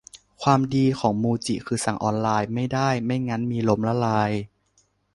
[0.43, 4.31] ความดีของมูจิคือสั่งออนไลน์ไม่ได้ ไม่งั้นมีล้มละลาย